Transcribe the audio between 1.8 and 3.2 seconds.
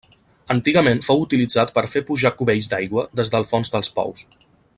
fer pujar cubells d'aigua